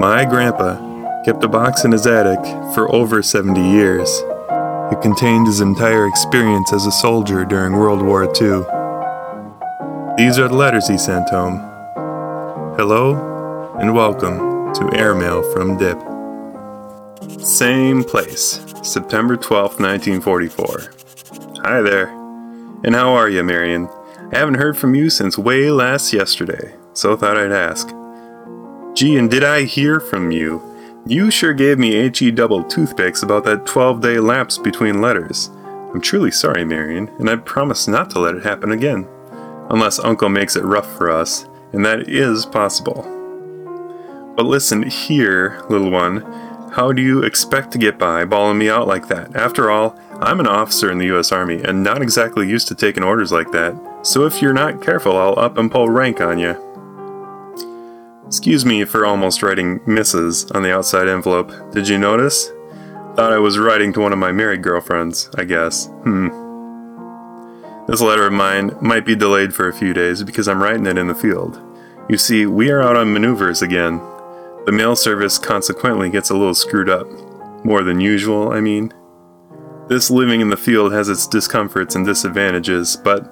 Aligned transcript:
My 0.00 0.24
grandpa 0.24 1.24
kept 1.26 1.44
a 1.44 1.48
box 1.48 1.84
in 1.84 1.92
his 1.92 2.06
attic 2.06 2.42
for 2.72 2.90
over 2.90 3.22
70 3.22 3.60
years. 3.60 4.08
It 4.90 5.02
contained 5.02 5.46
his 5.46 5.60
entire 5.60 6.06
experience 6.06 6.72
as 6.72 6.86
a 6.86 6.90
soldier 6.90 7.44
during 7.44 7.74
World 7.74 8.00
War 8.00 8.24
II. 8.24 8.64
These 10.16 10.38
are 10.38 10.48
the 10.48 10.54
letters 10.54 10.88
he 10.88 10.96
sent 10.96 11.28
home. 11.28 11.58
Hello 12.78 13.76
and 13.78 13.94
welcome 13.94 14.72
to 14.72 14.90
Airmail 14.94 15.42
from 15.52 15.76
Dip. 15.76 16.00
Same 17.38 18.02
place, 18.02 18.64
September 18.82 19.36
12th, 19.36 19.78
1944. 19.80 20.94
Hi 21.62 21.82
there. 21.82 22.08
And 22.84 22.94
how 22.94 23.12
are 23.12 23.28
you, 23.28 23.44
Marion? 23.44 23.86
I 24.32 24.38
haven't 24.38 24.54
heard 24.54 24.78
from 24.78 24.94
you 24.94 25.10
since 25.10 25.36
way 25.36 25.70
last 25.70 26.14
yesterday, 26.14 26.74
so 26.94 27.18
thought 27.18 27.36
I'd 27.36 27.52
ask. 27.52 27.94
Gee, 28.94 29.16
and 29.16 29.30
did 29.30 29.44
I 29.44 29.64
hear 29.64 30.00
from 30.00 30.30
you? 30.30 30.62
You 31.06 31.30
sure 31.30 31.54
gave 31.54 31.78
me 31.78 32.10
HE 32.10 32.32
double 32.32 32.62
toothpicks 32.64 33.22
about 33.22 33.44
that 33.44 33.64
12 33.64 34.00
day 34.00 34.18
lapse 34.18 34.58
between 34.58 35.00
letters. 35.00 35.50
I'm 35.92 36.00
truly 36.00 36.30
sorry, 36.30 36.64
Marion, 36.64 37.08
and 37.18 37.30
I 37.30 37.36
promise 37.36 37.88
not 37.88 38.10
to 38.10 38.20
let 38.20 38.34
it 38.34 38.44
happen 38.44 38.72
again. 38.72 39.08
Unless 39.70 40.00
Uncle 40.00 40.28
makes 40.28 40.56
it 40.56 40.64
rough 40.64 40.96
for 40.96 41.10
us, 41.10 41.48
and 41.72 41.84
that 41.86 42.08
is 42.08 42.44
possible. 42.44 43.02
But 44.36 44.46
listen 44.46 44.82
here, 44.82 45.64
little 45.68 45.90
one, 45.90 46.20
how 46.72 46.92
do 46.92 47.02
you 47.02 47.22
expect 47.22 47.72
to 47.72 47.78
get 47.78 47.98
by 47.98 48.24
bawling 48.24 48.58
me 48.58 48.68
out 48.68 48.86
like 48.86 49.08
that? 49.08 49.34
After 49.34 49.70
all, 49.70 49.98
I'm 50.20 50.40
an 50.40 50.46
officer 50.46 50.90
in 50.90 50.98
the 50.98 51.16
US 51.16 51.32
Army 51.32 51.62
and 51.62 51.82
not 51.82 52.02
exactly 52.02 52.48
used 52.48 52.68
to 52.68 52.74
taking 52.74 53.02
orders 53.02 53.32
like 53.32 53.50
that, 53.52 53.74
so 54.02 54.26
if 54.26 54.42
you're 54.42 54.52
not 54.52 54.82
careful, 54.82 55.16
I'll 55.16 55.38
up 55.38 55.58
and 55.58 55.70
pull 55.70 55.88
rank 55.88 56.20
on 56.20 56.38
you. 56.38 56.69
Excuse 58.30 58.64
me 58.64 58.84
for 58.84 59.04
almost 59.04 59.42
writing 59.42 59.80
Mrs. 59.80 60.54
on 60.54 60.62
the 60.62 60.72
outside 60.72 61.08
envelope. 61.08 61.50
Did 61.72 61.88
you 61.88 61.98
notice? 61.98 62.46
Thought 63.16 63.32
I 63.32 63.38
was 63.38 63.58
writing 63.58 63.92
to 63.94 64.00
one 64.00 64.12
of 64.12 64.20
my 64.20 64.30
married 64.30 64.62
girlfriends, 64.62 65.28
I 65.34 65.42
guess. 65.42 65.86
Hmm. 66.04 66.28
This 67.88 68.00
letter 68.00 68.28
of 68.28 68.32
mine 68.32 68.70
might 68.80 69.04
be 69.04 69.16
delayed 69.16 69.52
for 69.52 69.66
a 69.66 69.72
few 69.72 69.92
days 69.92 70.22
because 70.22 70.46
I'm 70.46 70.62
writing 70.62 70.86
it 70.86 70.96
in 70.96 71.08
the 71.08 71.14
field. 71.16 71.60
You 72.08 72.16
see, 72.16 72.46
we 72.46 72.70
are 72.70 72.80
out 72.80 72.94
on 72.94 73.12
maneuvers 73.12 73.62
again. 73.62 73.98
The 74.64 74.70
mail 74.70 74.94
service 74.94 75.36
consequently 75.36 76.08
gets 76.08 76.30
a 76.30 76.36
little 76.36 76.54
screwed 76.54 76.88
up. 76.88 77.08
More 77.64 77.82
than 77.82 77.98
usual, 77.98 78.52
I 78.52 78.60
mean. 78.60 78.94
This 79.88 80.08
living 80.08 80.40
in 80.40 80.50
the 80.50 80.56
field 80.56 80.92
has 80.92 81.08
its 81.08 81.26
discomforts 81.26 81.96
and 81.96 82.06
disadvantages, 82.06 82.94
but 82.94 83.24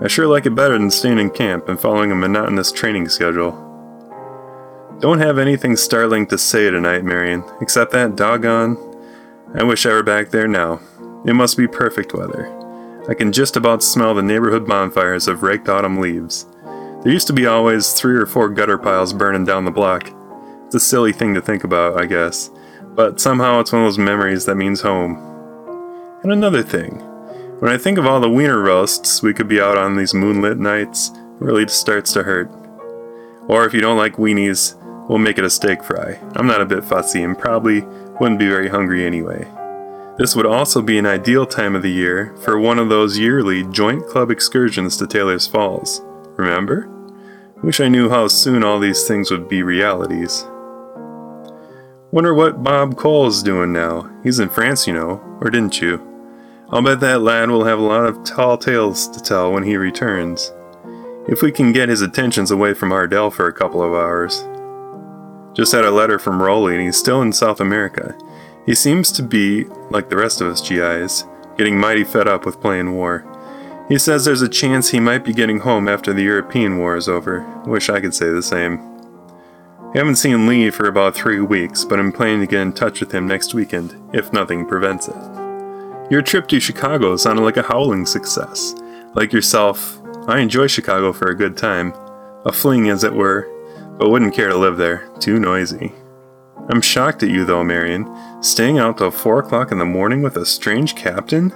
I 0.00 0.06
sure 0.06 0.28
like 0.28 0.46
it 0.46 0.54
better 0.54 0.78
than 0.78 0.92
staying 0.92 1.18
in 1.18 1.30
camp 1.30 1.68
and 1.68 1.80
following 1.80 2.12
a 2.12 2.14
monotonous 2.14 2.70
training 2.70 3.08
schedule. 3.08 3.65
Don't 4.98 5.18
have 5.18 5.38
anything 5.38 5.76
startling 5.76 6.26
to 6.28 6.38
say 6.38 6.70
tonight, 6.70 7.04
Marion, 7.04 7.44
except 7.60 7.92
that 7.92 8.16
doggone. 8.16 8.78
I 9.54 9.62
wish 9.62 9.84
I 9.84 9.90
were 9.90 10.02
back 10.02 10.30
there 10.30 10.48
now. 10.48 10.80
It 11.26 11.34
must 11.34 11.58
be 11.58 11.68
perfect 11.68 12.14
weather. 12.14 12.50
I 13.06 13.12
can 13.12 13.30
just 13.30 13.56
about 13.56 13.82
smell 13.82 14.14
the 14.14 14.22
neighborhood 14.22 14.66
bonfires 14.66 15.28
of 15.28 15.42
raked 15.42 15.68
autumn 15.68 16.00
leaves. 16.00 16.46
There 17.02 17.12
used 17.12 17.26
to 17.26 17.34
be 17.34 17.44
always 17.44 17.92
three 17.92 18.16
or 18.16 18.24
four 18.24 18.48
gutter 18.48 18.78
piles 18.78 19.12
burning 19.12 19.44
down 19.44 19.66
the 19.66 19.70
block. 19.70 20.10
It's 20.64 20.76
a 20.76 20.80
silly 20.80 21.12
thing 21.12 21.34
to 21.34 21.42
think 21.42 21.62
about, 21.62 22.00
I 22.00 22.06
guess, 22.06 22.50
but 22.94 23.20
somehow 23.20 23.60
it's 23.60 23.72
one 23.72 23.82
of 23.82 23.86
those 23.86 23.98
memories 23.98 24.46
that 24.46 24.56
means 24.56 24.80
home. 24.80 25.18
And 26.22 26.32
another 26.32 26.62
thing, 26.62 27.00
when 27.60 27.70
I 27.70 27.76
think 27.76 27.98
of 27.98 28.06
all 28.06 28.18
the 28.18 28.30
wiener 28.30 28.62
roasts 28.62 29.22
we 29.22 29.34
could 29.34 29.46
be 29.46 29.60
out 29.60 29.76
on 29.76 29.96
these 29.96 30.14
moonlit 30.14 30.58
nights, 30.58 31.10
it 31.10 31.44
really 31.44 31.68
starts 31.68 32.14
to 32.14 32.22
hurt. 32.22 32.50
Or 33.46 33.66
if 33.66 33.74
you 33.74 33.82
don't 33.82 33.98
like 33.98 34.16
weenies, 34.16 34.74
We'll 35.08 35.18
make 35.18 35.38
it 35.38 35.44
a 35.44 35.50
steak 35.50 35.84
fry. 35.84 36.18
I'm 36.34 36.46
not 36.46 36.60
a 36.60 36.66
bit 36.66 36.84
fussy 36.84 37.22
and 37.22 37.38
probably 37.38 37.82
wouldn't 38.20 38.40
be 38.40 38.48
very 38.48 38.68
hungry 38.68 39.04
anyway. 39.04 39.46
This 40.18 40.34
would 40.34 40.46
also 40.46 40.80
be 40.80 40.98
an 40.98 41.06
ideal 41.06 41.46
time 41.46 41.76
of 41.76 41.82
the 41.82 41.90
year 41.90 42.34
for 42.42 42.58
one 42.58 42.78
of 42.78 42.88
those 42.88 43.18
yearly 43.18 43.64
joint 43.64 44.06
club 44.06 44.30
excursions 44.30 44.96
to 44.96 45.06
Taylor's 45.06 45.46
Falls. 45.46 46.00
Remember? 46.36 46.88
Wish 47.62 47.80
I 47.80 47.88
knew 47.88 48.08
how 48.08 48.28
soon 48.28 48.64
all 48.64 48.78
these 48.78 49.06
things 49.06 49.30
would 49.30 49.48
be 49.48 49.62
realities. 49.62 50.46
Wonder 52.12 52.32
what 52.32 52.62
Bob 52.62 52.96
Cole's 52.96 53.42
doing 53.42 53.72
now. 53.72 54.10
He's 54.22 54.38
in 54.38 54.48
France, 54.48 54.86
you 54.86 54.94
know, 54.94 55.20
or 55.40 55.50
didn't 55.50 55.80
you? 55.80 56.00
I'll 56.70 56.82
bet 56.82 57.00
that 57.00 57.20
lad 57.20 57.50
will 57.50 57.64
have 57.64 57.78
a 57.78 57.82
lot 57.82 58.06
of 58.06 58.24
tall 58.24 58.56
tales 58.56 59.08
to 59.08 59.20
tell 59.20 59.52
when 59.52 59.64
he 59.64 59.76
returns. 59.76 60.52
If 61.28 61.42
we 61.42 61.52
can 61.52 61.72
get 61.72 61.88
his 61.88 62.02
attentions 62.02 62.50
away 62.50 62.74
from 62.74 62.90
Ardell 62.90 63.30
for 63.30 63.48
a 63.48 63.52
couple 63.52 63.82
of 63.82 63.92
hours. 63.92 64.44
Just 65.56 65.72
had 65.72 65.86
a 65.86 65.90
letter 65.90 66.18
from 66.18 66.42
Rowley 66.42 66.74
and 66.74 66.84
he's 66.84 66.98
still 66.98 67.22
in 67.22 67.32
South 67.32 67.60
America. 67.60 68.14
He 68.66 68.74
seems 68.74 69.10
to 69.12 69.22
be, 69.22 69.64
like 69.90 70.10
the 70.10 70.16
rest 70.16 70.42
of 70.42 70.48
us 70.48 70.60
GIs, 70.60 71.24
getting 71.56 71.78
mighty 71.78 72.04
fed 72.04 72.28
up 72.28 72.44
with 72.44 72.60
playing 72.60 72.94
war. 72.94 73.24
He 73.88 73.98
says 73.98 74.24
there's 74.24 74.42
a 74.42 74.48
chance 74.48 74.90
he 74.90 75.00
might 75.00 75.24
be 75.24 75.32
getting 75.32 75.60
home 75.60 75.88
after 75.88 76.12
the 76.12 76.24
European 76.24 76.76
war 76.76 76.94
is 76.94 77.08
over. 77.08 77.46
Wish 77.64 77.88
I 77.88 78.00
could 78.00 78.14
say 78.14 78.28
the 78.30 78.42
same. 78.42 78.80
I 79.94 79.98
haven't 79.98 80.16
seen 80.16 80.46
Lee 80.46 80.68
for 80.68 80.88
about 80.88 81.14
three 81.14 81.40
weeks, 81.40 81.84
but 81.84 81.98
I'm 81.98 82.12
planning 82.12 82.40
to 82.40 82.46
get 82.46 82.60
in 82.60 82.72
touch 82.74 83.00
with 83.00 83.12
him 83.12 83.26
next 83.26 83.54
weekend, 83.54 83.94
if 84.12 84.32
nothing 84.32 84.66
prevents 84.66 85.08
it. 85.08 85.16
Your 86.10 86.20
trip 86.20 86.48
to 86.48 86.60
Chicago 86.60 87.16
sounded 87.16 87.42
like 87.42 87.56
a 87.56 87.62
howling 87.62 88.04
success. 88.04 88.74
Like 89.14 89.32
yourself, 89.32 89.98
I 90.26 90.40
enjoy 90.40 90.66
Chicago 90.66 91.14
for 91.14 91.28
a 91.30 91.36
good 91.36 91.56
time. 91.56 91.94
A 92.44 92.52
fling, 92.52 92.90
as 92.90 93.04
it 93.04 93.14
were, 93.14 93.48
but 93.98 94.10
wouldn't 94.10 94.34
care 94.34 94.48
to 94.48 94.56
live 94.56 94.76
there. 94.76 95.08
Too 95.20 95.38
noisy. 95.38 95.92
I'm 96.68 96.80
shocked 96.80 97.22
at 97.22 97.30
you, 97.30 97.44
though, 97.44 97.62
Marion. 97.62 98.10
Staying 98.42 98.78
out 98.78 98.98
till 98.98 99.10
4 99.10 99.40
o'clock 99.40 99.70
in 99.72 99.78
the 99.78 99.84
morning 99.84 100.22
with 100.22 100.36
a 100.36 100.44
strange 100.44 100.96
captain? 100.96 101.50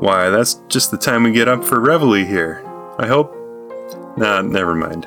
Why, 0.00 0.28
that's 0.28 0.60
just 0.68 0.90
the 0.90 0.98
time 0.98 1.22
we 1.22 1.32
get 1.32 1.48
up 1.48 1.64
for 1.64 1.80
reveille 1.80 2.26
here. 2.26 2.62
I 2.98 3.06
hope. 3.06 3.34
Nah, 4.16 4.42
never 4.42 4.74
mind. 4.74 5.06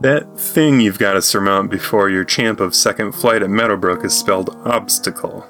That 0.00 0.38
thing 0.38 0.80
you've 0.80 0.98
got 0.98 1.14
to 1.14 1.22
surmount 1.22 1.70
before 1.70 2.10
your 2.10 2.24
champ 2.24 2.60
of 2.60 2.74
second 2.74 3.12
flight 3.12 3.42
at 3.42 3.50
Meadowbrook 3.50 4.04
is 4.04 4.16
spelled 4.16 4.50
obstacle. 4.64 5.44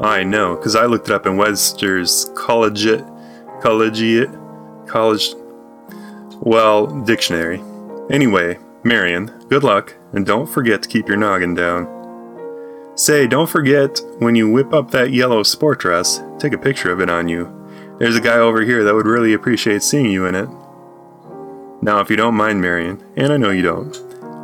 I 0.00 0.24
know, 0.24 0.56
because 0.56 0.74
I 0.74 0.86
looked 0.86 1.08
it 1.08 1.14
up 1.14 1.26
in 1.26 1.36
Webster's 1.36 2.30
collegiate, 2.34 3.04
collegiate, 3.60 4.30
college, 4.86 5.34
well, 6.40 6.86
dictionary. 7.02 7.62
Anyway, 8.10 8.58
Marion, 8.82 9.26
good 9.48 9.64
luck, 9.64 9.94
and 10.12 10.26
don't 10.26 10.46
forget 10.46 10.82
to 10.82 10.88
keep 10.88 11.08
your 11.08 11.16
noggin 11.16 11.54
down. 11.54 11.88
Say, 12.96 13.26
don't 13.26 13.48
forget 13.48 14.00
when 14.18 14.34
you 14.34 14.50
whip 14.50 14.72
up 14.72 14.90
that 14.90 15.12
yellow 15.12 15.42
sport 15.42 15.80
dress, 15.80 16.22
take 16.38 16.52
a 16.52 16.58
picture 16.58 16.92
of 16.92 17.00
it 17.00 17.10
on 17.10 17.28
you. 17.28 17.50
There's 17.98 18.16
a 18.16 18.20
guy 18.20 18.36
over 18.36 18.62
here 18.62 18.84
that 18.84 18.94
would 18.94 19.06
really 19.06 19.32
appreciate 19.32 19.82
seeing 19.82 20.10
you 20.10 20.26
in 20.26 20.34
it. 20.34 20.48
Now, 21.82 22.00
if 22.00 22.10
you 22.10 22.16
don't 22.16 22.34
mind, 22.34 22.60
Marion, 22.60 23.02
and 23.16 23.32
I 23.32 23.36
know 23.36 23.50
you 23.50 23.62
don't, 23.62 23.96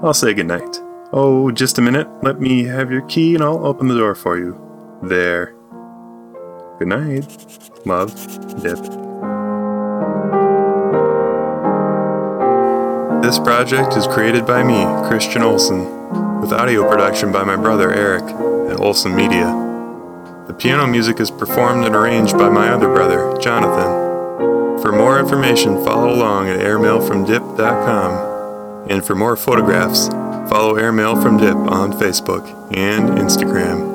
I'll 0.02 0.14
say 0.14 0.34
goodnight. 0.34 0.80
Oh, 1.12 1.50
just 1.50 1.78
a 1.78 1.82
minute. 1.82 2.08
Let 2.22 2.40
me 2.40 2.64
have 2.64 2.90
your 2.90 3.02
key 3.02 3.34
and 3.34 3.42
I'll 3.42 3.66
open 3.66 3.88
the 3.88 3.98
door 3.98 4.14
for 4.14 4.38
you. 4.38 4.58
There. 5.02 5.54
Good 6.78 6.88
night. 6.88 7.86
Love, 7.86 8.14
Dip. 8.62 8.78
This 13.30 13.38
project 13.38 13.94
is 13.96 14.08
created 14.08 14.44
by 14.44 14.64
me, 14.64 14.82
Christian 15.08 15.42
Olson, 15.42 16.40
with 16.40 16.52
audio 16.52 16.90
production 16.90 17.30
by 17.30 17.44
my 17.44 17.54
brother 17.54 17.92
Eric 17.92 18.24
at 18.24 18.80
Olson 18.80 19.14
Media. 19.14 19.46
The 20.48 20.52
piano 20.52 20.88
music 20.88 21.20
is 21.20 21.30
performed 21.30 21.84
and 21.84 21.94
arranged 21.94 22.36
by 22.36 22.48
my 22.48 22.70
other 22.70 22.88
brother, 22.88 23.38
Jonathan. 23.40 24.82
For 24.82 24.90
more 24.90 25.20
information, 25.20 25.76
follow 25.84 26.12
along 26.12 26.48
at 26.48 26.58
airmailfromdip.com. 26.58 28.90
And 28.90 29.04
for 29.04 29.14
more 29.14 29.36
photographs, 29.36 30.08
follow 30.50 30.74
Airmail 30.74 31.22
from 31.22 31.36
Dip 31.36 31.54
on 31.54 31.92
Facebook 31.92 32.48
and 32.76 33.10
Instagram. 33.10 33.89